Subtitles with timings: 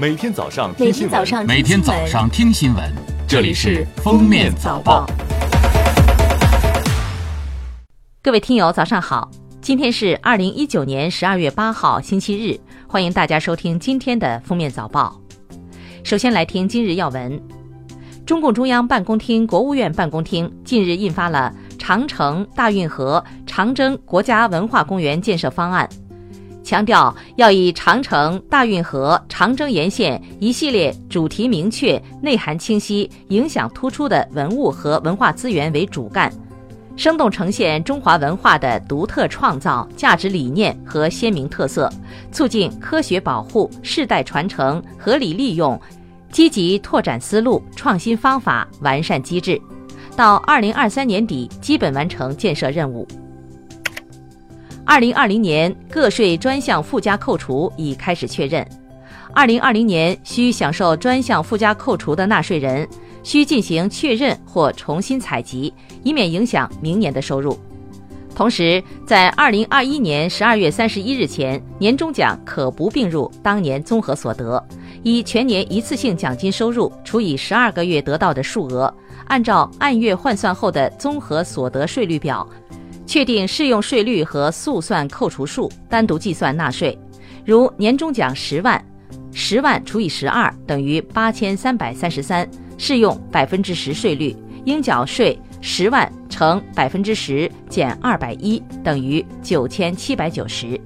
[0.00, 2.82] 每天早上听新闻，每天早上听新闻，
[3.28, 5.04] 这里是《封面早报》。
[8.22, 9.30] 各位听友，早上好！
[9.60, 12.58] 今天是二零一九年十二月八号，星期日，
[12.88, 15.20] 欢迎大家收听今天的《封面早报》。
[16.02, 17.38] 首先来听今日要闻：
[18.24, 25.86] 中共中央办公厅、国务院办公厅近日印发了《长城、大运河、长征国家文化公园建设方案》，
[26.70, 36.32] 强调要以长城、大运河、长征沿线一系列主题明确、内涵清晰、影响突出的文物和文化资源为主干。
[36.94, 41.92] 生动呈现中华文化的独特创造、价值理念和鲜明特色，
[42.30, 45.76] 促进科学保护、世代传承、合理利用，
[46.30, 49.60] 积极拓展思路、创新方法、完善机制，
[50.14, 53.04] 到二零二三年底基本完成建设任务。
[54.90, 58.66] 二零二零年个税专项附加扣除已开始确认，
[59.32, 62.88] 二零二零年需享受专项附加扣除的纳税人。
[63.22, 67.56] 需进行确认或重新采集，以免影响明年的收入。
[68.34, 74.60] 同时，在二零二一年十二月三十一日前，年终奖可不并入当年综合所得，
[75.04, 78.92] 以全年一次性奖金收入除以十二个月得到的数额，
[79.26, 82.44] 按照按月换算后的综合所得税率表，
[83.10, 86.96] 确定适用税率和速算扣除数，单独计算纳税。
[87.44, 88.80] 如年终奖十万，
[89.32, 92.48] 十万除以十二等于八千三百三十三。
[92.78, 100.80] 适用百分之十税率，应缴税十万乘百分之十减二百一等于九千七百九十。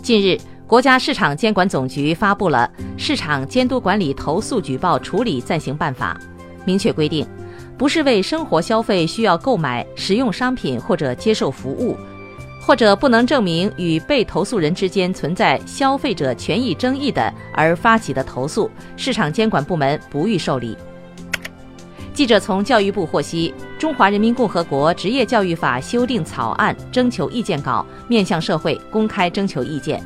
[0.00, 6.16] 近日，国家市场监管总局发布了《市场监督管理投诉举报处理暂行办法》，
[6.64, 7.26] 明确规定，
[7.78, 11.96] 不是为生活消费需要购买、使用商品或者接受服务，
[12.60, 20.76] 或者不能证明与被投诉人之间存在消费者权益争议的而发起的投诉，市场监管部门不予受理。
[22.12, 30.04] 记者从教育部获悉，《中华人民共和国职业教育法》修订草案征求意见稿面向社会公开征求意见，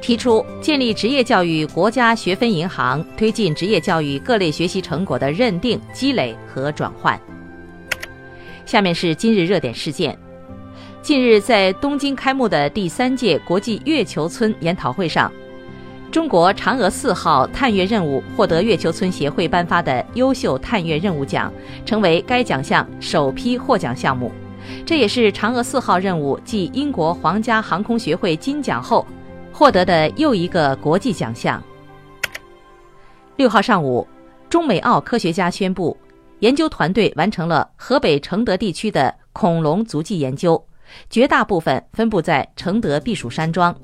[0.00, 7.18] 提出建立职业教育国家学分银行，推进职业教育各类学习成果的认定、积累和转换。
[8.64, 10.16] 下面是今日热点事件。
[11.00, 15.32] 近日，在东京开幕的第三届国际月球村研讨会上，
[16.10, 21.52] 中国嫦娥四号探月任务获得月球村协会颁发的优秀探月任务奖，
[21.86, 24.30] 成为该奖项首批获奖项目。
[24.84, 29.06] 这也是嫦娥四号任务继英国皇家航空学会金奖后
[29.58, 31.60] 获得的又一个国际奖项。
[33.34, 34.06] 六号上午，
[34.48, 35.96] 中美澳科学家宣布，
[36.38, 40.64] 研究团队完成了河北承德地区的恐龙足迹研究。
[41.10, 43.74] 绝大部分分布在承德避暑山庄。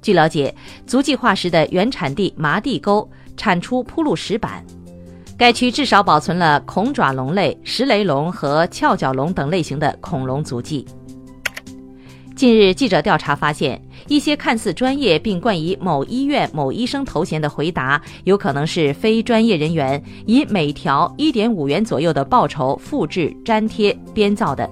[0.00, 0.54] 据了解，
[0.86, 4.64] 足迹化石的原产地麻地沟产出铺路石板，
[5.36, 10.86] 该区至少保存了恐爪龙类、石雷龙和翘角龙等类型的恐龙足迹。
[12.34, 24.68] 近日，记者调查发现，一些看似专业并冠以某医院某医生头衔的回答，有可能是非专业人员以每条一点五元左右的报酬复制粘贴编造的。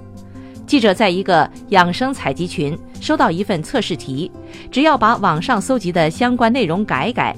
[0.67, 4.31] 记者在一个养生采集群收到一份测试题，
[4.71, 7.37] 只要把网上搜集的相关内容改改，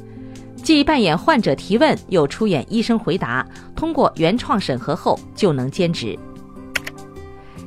[0.56, 3.44] 既扮演患者提问，又出演医生回答，
[3.74, 6.16] 通过原创审核后就能兼职。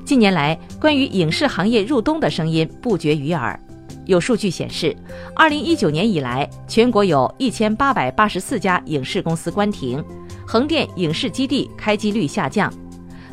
[0.06, 3.60] 近年来，关于影视行业入冬的声音不绝于耳。
[4.08, 4.96] 有数据显示，
[5.36, 10.04] 二零一九年以来，全国有一千八百八十四家影视公司关停，
[10.48, 12.74] 横店影视基地开机率下降。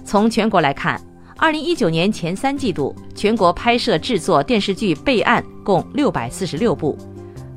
[0.04, 1.00] 从全国来看，
[1.36, 6.98] 二零一九年前三季度，全国拍摄制作电视剧备案共六百四十六部，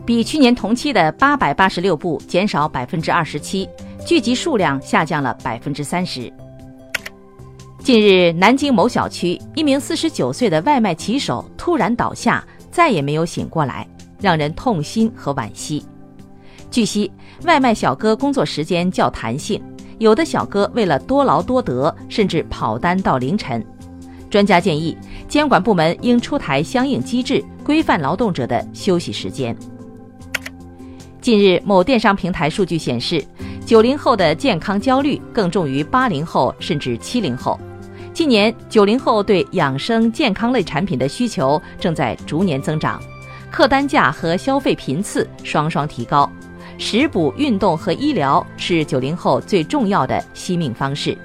[0.06, 3.68] 比去年同期的八百八十六部减少百分之二十七，
[4.06, 6.32] 剧集数量下降了百分之三十。
[7.80, 12.46] 近日，南京某小区一名四十九岁的外卖骑手突然倒下，
[12.78, 13.88] 再也没有醒过来，
[14.22, 15.84] 让人痛心和惋惜。
[16.70, 17.12] 据悉，
[17.44, 19.60] 外卖小哥工作时间较弹性。
[19.98, 23.66] 有的小哥为了多劳多得，甚至跑单到凌晨。
[24.30, 24.96] 专家建议，
[25.28, 29.57] 监管部门应出台相应机制，规范劳动者的休息时间。
[31.19, 33.25] 近日，某电商平台数据显示，
[33.66, 37.60] 九零后的健康焦虑更重于八零后甚至七零后。
[38.18, 43.00] 近年，九零后对养生健康类产品的需求正在逐年增长，
[43.52, 46.28] 客单价和消费频次双双提高。
[46.80, 51.16] 食补、运动和医疗是九零后最重要的惜命方式。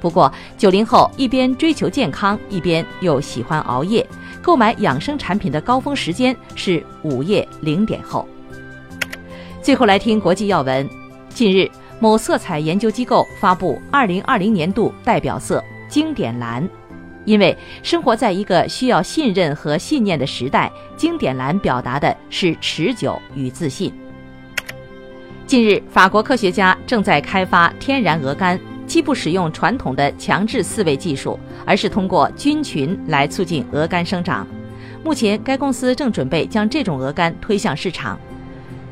[0.00, 4.06] 不过，九零后一边追求健康，一边又喜欢熬夜，
[4.40, 8.26] 购买养生产品的高峰时间是午夜零点后。
[9.60, 10.88] 最后来听国际要闻。
[11.28, 11.70] 近日，
[12.00, 16.68] 某色彩研究机构发布2020年度代表色——经典蓝。
[17.24, 23.92] 因为生活在一个需要信任和信念的时代，经典蓝表达的是持久与自信。
[25.46, 34.46] 近日，法国科学家正在开发天然鹅肝，既不使用传统的强制饲喂技术，而是通过菌群来促进鹅肝生长。
[35.04, 38.18] 目前，该公司正准备将这种鹅肝推向市场。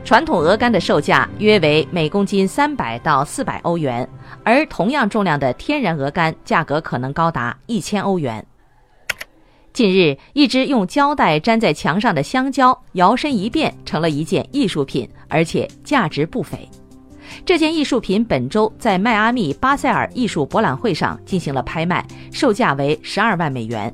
[0.07, 4.09] 传统鹅肝的售价约为每公斤三百到四百欧元，
[4.45, 8.47] 而同样重量的天然鹅肝价格可能高达一千欧元。
[9.73, 16.57] 近日，一只用胶带粘在墙上的香蕉摇身一变成了一件艺术品，而且价值不菲。
[17.45, 23.93] 这件艺术品本周在迈阿密巴塞尔艺术博览会上进行了拍卖，售价为十二万美元。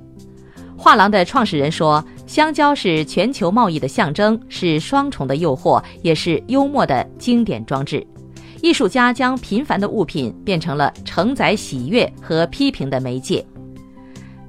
[0.76, 8.02] 画廊的创始人说：“香蕉是全球贸易的象征，是双重的诱惑，也是幽默的经典装置。
[8.62, 13.44] 艺术家将平凡的物品变成了承载喜悦和批评的媒介。”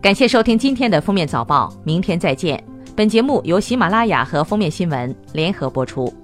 [0.01, 2.63] 感谢收听今天的封面早报，明天再见。
[2.95, 6.22] 本节目由喜马拉雅和封面新闻联合播出。